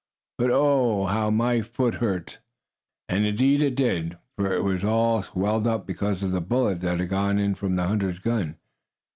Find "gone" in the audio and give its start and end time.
7.09-7.37